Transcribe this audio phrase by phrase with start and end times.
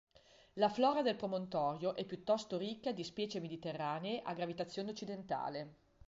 [0.53, 5.75] La flora del promontorio è piuttosto ricca di specie mediterranee a gravitazione occidentale.